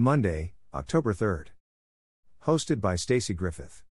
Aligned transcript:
Monday, 0.00 0.52
October 0.72 1.12
3rd. 1.12 1.48
Hosted 2.44 2.80
by 2.80 2.94
Stacy 2.94 3.34
Griffith. 3.34 3.82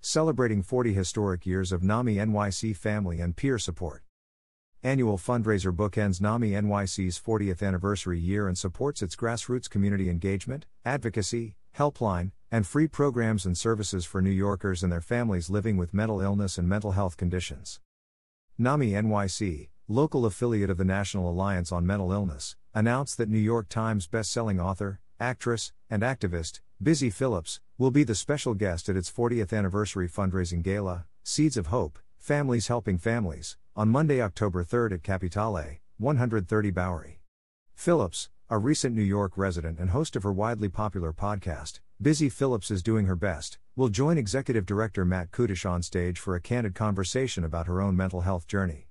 Celebrating 0.00 0.60
40 0.60 0.92
historic 0.92 1.46
years 1.46 1.70
of 1.70 1.84
NAMI 1.84 2.16
NYC 2.16 2.76
family 2.76 3.20
and 3.20 3.36
peer 3.36 3.56
support. 3.56 4.02
Annual 4.82 5.18
fundraiser 5.18 5.72
bookends 5.72 6.20
NAMI 6.20 6.50
NYC's 6.50 7.20
40th 7.24 7.64
anniversary 7.64 8.18
year 8.18 8.48
and 8.48 8.58
supports 8.58 9.02
its 9.02 9.14
grassroots 9.14 9.70
community 9.70 10.10
engagement, 10.10 10.66
advocacy, 10.84 11.54
helpline, 11.78 12.32
and 12.50 12.66
free 12.66 12.88
programs 12.88 13.46
and 13.46 13.56
services 13.56 14.04
for 14.04 14.20
New 14.20 14.30
Yorkers 14.30 14.82
and 14.82 14.90
their 14.90 15.00
families 15.00 15.48
living 15.48 15.76
with 15.76 15.94
mental 15.94 16.20
illness 16.20 16.58
and 16.58 16.68
mental 16.68 16.90
health 16.90 17.16
conditions. 17.16 17.78
NAMI 18.58 18.90
NYC, 18.94 19.68
local 19.86 20.26
affiliate 20.26 20.70
of 20.70 20.76
the 20.76 20.84
National 20.84 21.30
Alliance 21.30 21.70
on 21.70 21.86
Mental 21.86 22.10
Illness, 22.10 22.56
announced 22.74 23.16
that 23.18 23.28
New 23.28 23.38
York 23.38 23.68
Times 23.68 24.08
bestselling 24.08 24.60
author, 24.60 24.98
actress, 25.20 25.72
and 25.88 26.02
activist, 26.02 26.60
Busy 26.82 27.10
Phillips, 27.10 27.60
will 27.78 27.90
be 27.90 28.04
the 28.04 28.14
special 28.14 28.54
guest 28.54 28.88
at 28.88 28.96
its 28.96 29.10
40th 29.10 29.56
anniversary 29.56 30.08
fundraising 30.08 30.62
gala, 30.62 31.06
Seeds 31.22 31.56
of 31.56 31.66
Hope 31.68 31.98
Families 32.18 32.66
Helping 32.68 32.98
Families, 32.98 33.56
on 33.74 33.88
Monday, 33.88 34.20
October 34.20 34.62
3rd 34.62 34.92
at 34.92 35.02
Capitale, 35.02 35.80
130 35.96 36.70
Bowery. 36.70 37.20
Phillips, 37.74 38.28
a 38.50 38.58
recent 38.58 38.94
New 38.94 39.02
York 39.02 39.32
resident 39.36 39.78
and 39.78 39.90
host 39.90 40.16
of 40.16 40.22
her 40.22 40.32
widely 40.32 40.68
popular 40.68 41.14
podcast, 41.14 41.80
Busy 42.02 42.28
Phillips 42.28 42.70
is 42.70 42.82
Doing 42.82 43.06
Her 43.06 43.16
Best, 43.16 43.58
will 43.76 43.88
join 43.88 44.18
Executive 44.18 44.66
Director 44.66 45.06
Matt 45.06 45.30
Kudish 45.30 45.68
on 45.68 45.82
stage 45.82 46.18
for 46.18 46.34
a 46.34 46.40
candid 46.40 46.74
conversation 46.74 47.42
about 47.42 47.66
her 47.66 47.80
own 47.80 47.96
mental 47.96 48.20
health 48.20 48.46
journey. 48.46 48.89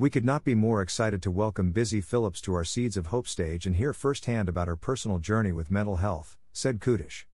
We 0.00 0.08
could 0.08 0.24
not 0.24 0.44
be 0.44 0.54
more 0.54 0.80
excited 0.80 1.20
to 1.24 1.30
welcome 1.30 1.72
Busy 1.72 2.00
Phillips 2.00 2.40
to 2.40 2.54
our 2.54 2.64
Seeds 2.64 2.96
of 2.96 3.08
Hope 3.08 3.28
stage 3.28 3.66
and 3.66 3.76
hear 3.76 3.92
firsthand 3.92 4.48
about 4.48 4.66
her 4.66 4.74
personal 4.74 5.18
journey 5.18 5.52
with 5.52 5.70
mental 5.70 5.96
health, 5.96 6.38
said 6.54 6.80
Kudish. 6.80 7.26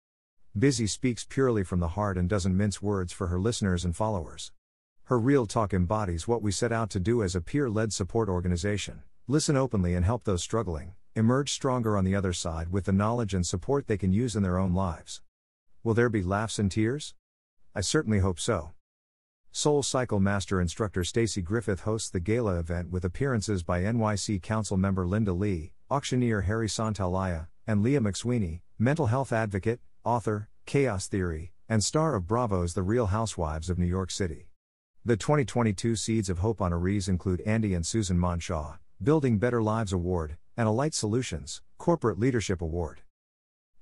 Busy 0.58 0.88
speaks 0.88 1.24
purely 1.24 1.62
from 1.62 1.78
the 1.78 1.94
heart 1.94 2.18
and 2.18 2.28
doesn't 2.28 2.56
mince 2.56 2.82
words 2.82 3.12
for 3.12 3.28
her 3.28 3.38
listeners 3.38 3.84
and 3.84 3.94
followers. 3.94 4.50
Her 5.04 5.16
real 5.16 5.46
talk 5.46 5.72
embodies 5.72 6.26
what 6.26 6.42
we 6.42 6.50
set 6.50 6.72
out 6.72 6.90
to 6.90 6.98
do 6.98 7.22
as 7.22 7.36
a 7.36 7.40
peer 7.40 7.70
led 7.70 7.92
support 7.92 8.28
organization 8.28 9.04
listen 9.28 9.56
openly 9.56 9.94
and 9.94 10.04
help 10.04 10.24
those 10.24 10.42
struggling, 10.42 10.94
emerge 11.14 11.52
stronger 11.52 11.96
on 11.96 12.04
the 12.04 12.16
other 12.16 12.32
side 12.32 12.72
with 12.72 12.86
the 12.86 12.92
knowledge 12.92 13.32
and 13.32 13.46
support 13.46 13.86
they 13.86 13.96
can 13.96 14.12
use 14.12 14.34
in 14.34 14.42
their 14.42 14.58
own 14.58 14.74
lives. 14.74 15.22
Will 15.84 15.94
there 15.94 16.08
be 16.08 16.20
laughs 16.20 16.58
and 16.58 16.68
tears? 16.68 17.14
I 17.76 17.80
certainly 17.80 18.18
hope 18.18 18.40
so. 18.40 18.72
Soul 19.56 19.82
Cycle 19.82 20.20
Master 20.20 20.60
Instructor 20.60 21.02
Stacy 21.02 21.40
Griffith 21.40 21.80
hosts 21.80 22.10
the 22.10 22.20
gala 22.20 22.58
event 22.58 22.90
with 22.90 23.06
appearances 23.06 23.62
by 23.62 23.80
NYC 23.80 24.42
Council 24.42 24.76
member 24.76 25.06
Linda 25.06 25.32
Lee, 25.32 25.72
auctioneer 25.90 26.42
Harry 26.42 26.68
Santalaya, 26.68 27.46
and 27.66 27.82
Leah 27.82 28.02
McSweeney, 28.02 28.60
mental 28.78 29.06
health 29.06 29.32
advocate, 29.32 29.80
author, 30.04 30.50
chaos 30.66 31.08
theory, 31.08 31.52
and 31.70 31.82
star 31.82 32.14
of 32.16 32.26
Bravo's 32.26 32.74
The 32.74 32.82
Real 32.82 33.06
Housewives 33.06 33.70
of 33.70 33.78
New 33.78 33.86
York 33.86 34.10
City. 34.10 34.50
The 35.06 35.16
2022 35.16 35.96
Seeds 35.96 36.28
of 36.28 36.40
Hope 36.40 36.58
honorees 36.58 37.08
include 37.08 37.40
Andy 37.46 37.72
and 37.72 37.86
Susan 37.86 38.18
Monshaw, 38.18 38.76
Building 39.02 39.38
Better 39.38 39.62
Lives 39.62 39.94
Award, 39.94 40.36
and 40.58 40.68
Alight 40.68 40.92
Solutions, 40.92 41.62
Corporate 41.78 42.18
Leadership 42.18 42.60
Award. 42.60 43.00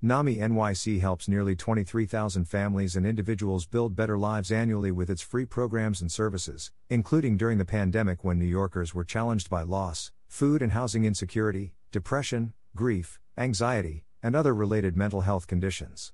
NAMI 0.04 0.36
NYC 0.36 1.00
helps 1.00 1.28
nearly 1.28 1.56
23,000 1.56 2.44
families 2.44 2.94
and 2.94 3.06
individuals 3.06 3.64
build 3.64 3.96
better 3.96 4.18
lives 4.18 4.52
annually 4.52 4.92
with 4.92 5.08
its 5.08 5.22
free 5.22 5.46
programs 5.46 6.02
and 6.02 6.12
services, 6.12 6.70
including 6.90 7.38
during 7.38 7.56
the 7.56 7.64
pandemic 7.64 8.22
when 8.22 8.38
New 8.38 8.44
Yorkers 8.44 8.94
were 8.94 9.02
challenged 9.02 9.48
by 9.48 9.62
loss, 9.62 10.12
food 10.28 10.60
and 10.60 10.72
housing 10.72 11.06
insecurity, 11.06 11.72
depression, 11.90 12.52
grief, 12.76 13.18
anxiety, 13.38 14.04
and 14.22 14.36
other 14.36 14.54
related 14.54 14.94
mental 14.94 15.22
health 15.22 15.46
conditions. 15.46 16.12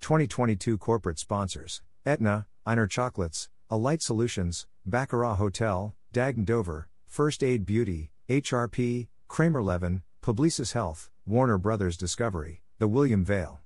2022 0.00 0.76
corporate 0.76 1.20
sponsors 1.20 1.82
Aetna, 2.04 2.48
Einer 2.66 2.88
Chocolates, 2.88 3.48
Alight 3.70 4.02
Solutions, 4.02 4.66
Baccarat 4.84 5.36
Hotel, 5.36 5.94
Dag 6.10 6.44
Dover, 6.44 6.88
First 7.06 7.44
Aid 7.44 7.64
Beauty, 7.64 8.10
HRP, 8.28 9.06
Kramer 9.28 9.62
Levin, 9.62 10.02
Publicis 10.20 10.72
Health, 10.72 11.12
Warner 11.26 11.56
Brothers 11.56 11.96
Discovery, 11.96 12.60
The 12.78 12.86
William 12.86 13.24
Vale. 13.24 13.62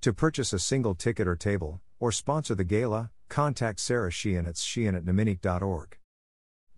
To 0.00 0.12
purchase 0.12 0.52
a 0.52 0.58
single 0.58 0.96
ticket 0.96 1.28
or 1.28 1.36
table, 1.36 1.80
or 2.00 2.10
sponsor 2.10 2.56
the 2.56 2.64
gala, 2.64 3.12
contact 3.28 3.78
Sarah 3.78 4.10
Sheehan 4.10 4.46
at 4.46 4.56
sheehan 4.56 4.96
at 4.96 5.04
naminyc.org. 5.04 5.96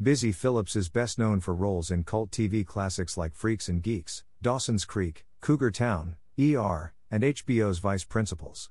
Busy 0.03 0.31
Phillips 0.31 0.77
is 0.77 0.91
best 0.91 1.19
known 1.19 1.41
for 1.41 1.55
roles 1.55 1.91
in 1.91 2.05
cult 2.05 2.31
TV 2.31 2.67
classics 2.67 3.17
like 3.17 3.35
Freaks 3.35 3.67
and 3.67 3.83
Geeks, 3.83 4.25
Dawson's 4.43 4.85
Creek, 4.85 5.25
Cougar 5.41 5.71
Town, 5.71 6.17
ER, 6.39 6.93
and 7.11 7.23
HBO's 7.23 7.79
Vice 7.79 8.05
Principals. 8.05 8.69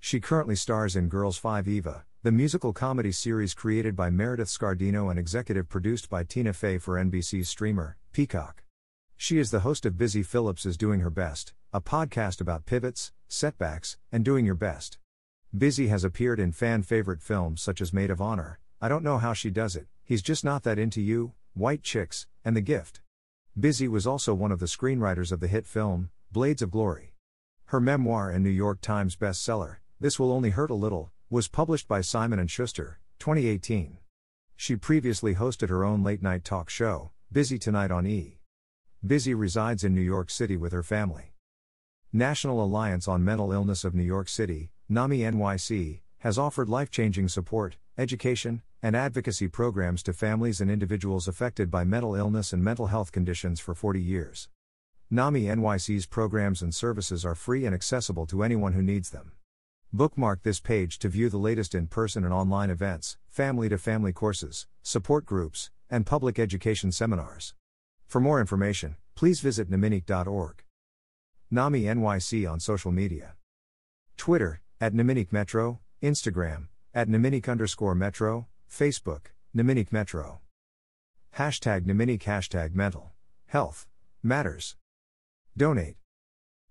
She 0.00 0.18
currently 0.18 0.56
stars 0.56 0.96
in 0.96 1.08
Girls 1.08 1.36
5 1.36 1.68
Eva, 1.68 2.06
the 2.24 2.32
musical 2.32 2.72
comedy 2.72 3.12
series 3.12 3.54
created 3.54 3.94
by 3.94 4.10
Meredith 4.10 4.48
Scardino 4.48 5.10
and 5.10 5.18
executive 5.20 5.68
produced 5.68 6.10
by 6.10 6.24
Tina 6.24 6.52
Fey 6.52 6.78
for 6.78 6.96
NBC's 6.96 7.48
streamer, 7.48 7.98
Peacock. 8.12 8.64
She 9.22 9.38
is 9.38 9.52
the 9.52 9.60
host 9.60 9.86
of 9.86 9.96
Busy 9.96 10.24
Phillips 10.24 10.66
is 10.66 10.76
Doing 10.76 10.98
Her 10.98 11.08
Best, 11.08 11.54
a 11.72 11.80
podcast 11.80 12.40
about 12.40 12.66
pivots, 12.66 13.12
setbacks, 13.28 13.96
and 14.10 14.24
doing 14.24 14.44
your 14.44 14.56
best. 14.56 14.98
Busy 15.56 15.86
has 15.86 16.02
appeared 16.02 16.40
in 16.40 16.50
fan 16.50 16.82
favorite 16.82 17.22
films 17.22 17.62
such 17.62 17.80
as 17.80 17.92
Maid 17.92 18.10
of 18.10 18.20
Honor, 18.20 18.58
I 18.80 18.88
Don't 18.88 19.04
Know 19.04 19.18
How 19.18 19.32
She 19.32 19.48
Does 19.48 19.76
It, 19.76 19.86
He's 20.02 20.22
Just 20.22 20.44
Not 20.44 20.64
That 20.64 20.76
Into 20.76 21.00
You, 21.00 21.34
White 21.54 21.84
Chicks, 21.84 22.26
and 22.44 22.56
The 22.56 22.60
Gift. 22.60 23.00
Busy 23.56 23.86
was 23.86 24.08
also 24.08 24.34
one 24.34 24.50
of 24.50 24.58
the 24.58 24.66
screenwriters 24.66 25.30
of 25.30 25.38
the 25.38 25.46
hit 25.46 25.68
film, 25.68 26.10
Blades 26.32 26.60
of 26.60 26.72
Glory. 26.72 27.14
Her 27.66 27.78
memoir 27.78 28.28
and 28.28 28.42
New 28.42 28.50
York 28.50 28.80
Times 28.80 29.14
bestseller, 29.14 29.76
This 30.00 30.18
Will 30.18 30.32
Only 30.32 30.50
Hurt 30.50 30.70
a 30.70 30.74
Little, 30.74 31.12
was 31.30 31.46
published 31.46 31.86
by 31.86 32.00
Simon 32.00 32.44
& 32.46 32.48
Schuster, 32.48 32.98
2018. 33.20 33.98
She 34.56 34.74
previously 34.74 35.36
hosted 35.36 35.68
her 35.68 35.84
own 35.84 36.02
late-night 36.02 36.42
talk 36.42 36.68
show, 36.68 37.12
Busy 37.30 37.60
Tonight 37.60 37.92
on 37.92 38.04
E! 38.04 38.40
Busy 39.04 39.34
resides 39.34 39.82
in 39.82 39.96
New 39.96 40.00
York 40.00 40.30
City 40.30 40.56
with 40.56 40.70
her 40.70 40.84
family. 40.84 41.34
National 42.12 42.62
Alliance 42.62 43.08
on 43.08 43.24
Mental 43.24 43.50
Illness 43.50 43.82
of 43.82 43.96
New 43.96 44.04
York 44.04 44.28
City, 44.28 44.70
NAMI 44.88 45.18
NYC, 45.18 46.02
has 46.18 46.38
offered 46.38 46.68
life-changing 46.68 47.26
support, 47.26 47.78
education, 47.98 48.62
and 48.80 48.94
advocacy 48.94 49.48
programs 49.48 50.04
to 50.04 50.12
families 50.12 50.60
and 50.60 50.70
individuals 50.70 51.26
affected 51.26 51.68
by 51.68 51.82
mental 51.82 52.14
illness 52.14 52.52
and 52.52 52.62
mental 52.62 52.86
health 52.86 53.10
conditions 53.10 53.58
for 53.58 53.74
40 53.74 54.00
years. 54.00 54.48
NAMI 55.10 55.46
NYC's 55.46 56.06
programs 56.06 56.62
and 56.62 56.72
services 56.72 57.24
are 57.24 57.34
free 57.34 57.66
and 57.66 57.74
accessible 57.74 58.26
to 58.26 58.44
anyone 58.44 58.72
who 58.72 58.82
needs 58.82 59.10
them. 59.10 59.32
Bookmark 59.92 60.44
this 60.44 60.60
page 60.60 61.00
to 61.00 61.08
view 61.08 61.28
the 61.28 61.38
latest 61.38 61.74
in 61.74 61.88
person 61.88 62.22
and 62.22 62.32
online 62.32 62.70
events, 62.70 63.16
family 63.28 63.68
to 63.68 63.78
family 63.78 64.12
courses, 64.12 64.68
support 64.80 65.26
groups, 65.26 65.72
and 65.90 66.06
public 66.06 66.38
education 66.38 66.92
seminars. 66.92 67.54
For 68.12 68.20
more 68.20 68.40
information, 68.40 68.96
please 69.14 69.40
visit 69.40 69.70
naminyc.org. 69.70 70.64
NAMI 71.50 71.84
NYC 71.84 72.46
on 72.46 72.60
social 72.60 72.92
media 72.92 73.36
Twitter, 74.18 74.60
at 74.82 74.92
NAMINYC 74.92 75.32
Metro, 75.32 75.80
Instagram, 76.02 76.68
at 76.92 77.08
NAMINYC 77.08 77.48
underscore 77.48 77.94
Metro, 77.94 78.48
Facebook, 78.70 79.32
NAMINYC 79.56 79.92
Metro. 79.92 80.40
Hashtag 81.38 81.86
NAMINYC 81.86 82.20
Hashtag 82.24 82.74
Mental 82.74 83.12
Health 83.46 83.86
Matters. 84.22 84.76
Donate. 85.56 85.96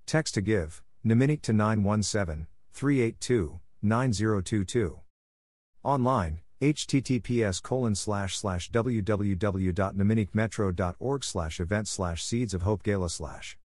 Text 0.06 0.36
to 0.36 0.42
give, 0.42 0.84
NAMINYC 1.04 1.42
to 1.42 1.54
917 1.54 2.46
382 2.72 3.60
9022. 3.82 5.00
Online, 5.84 6.42
https 6.62 7.62
colon 7.62 7.96
slash 7.96 8.38
slash 8.38 8.72
www.naminycmetro.org 8.72 11.24
slash 11.24 11.60
event 11.60 11.88
slash 11.88 12.24
seeds 12.24 12.54
of 12.54 12.62
hope 12.62 12.84
gala 12.84 13.10
slash. 13.10 13.58